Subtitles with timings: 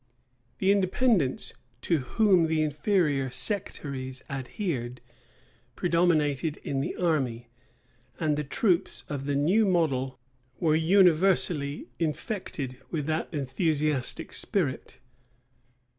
[0.57, 4.99] The Independents, to whom the inferior sectaries adhered,
[5.75, 7.49] predominated in the army;
[8.19, 10.17] and the troops of the new model
[10.59, 14.97] were universally infected with that enthusiastic spirit.